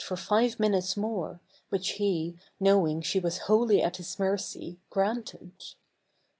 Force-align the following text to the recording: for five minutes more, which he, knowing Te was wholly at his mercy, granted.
for 0.03 0.17
five 0.17 0.59
minutes 0.59 0.97
more, 0.97 1.39
which 1.69 1.89
he, 1.89 2.35
knowing 2.59 3.01
Te 3.03 3.19
was 3.19 3.37
wholly 3.45 3.83
at 3.83 3.97
his 3.97 4.17
mercy, 4.17 4.79
granted. 4.89 5.51